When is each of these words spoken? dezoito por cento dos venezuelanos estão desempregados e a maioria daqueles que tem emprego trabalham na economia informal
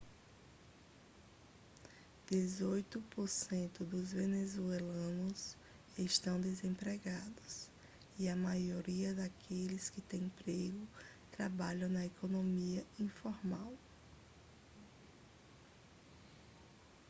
dezoito 2.27 2.99
por 3.15 3.29
cento 3.29 3.83
dos 3.85 4.13
venezuelanos 4.13 5.55
estão 5.95 6.41
desempregados 6.41 7.69
e 8.17 8.27
a 8.27 8.35
maioria 8.35 9.13
daqueles 9.13 9.91
que 9.91 10.01
tem 10.01 10.21
emprego 10.23 10.87
trabalham 11.31 11.87
na 11.87 12.03
economia 12.03 12.83
informal 12.99 13.71